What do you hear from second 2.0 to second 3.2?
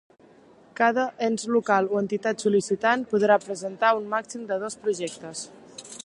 entitat sol·licitant